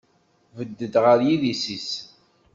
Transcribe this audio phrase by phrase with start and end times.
[0.57, 1.89] Bded ɣer yidis-is.